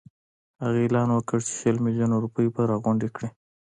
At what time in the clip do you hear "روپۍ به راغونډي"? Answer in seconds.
2.23-3.09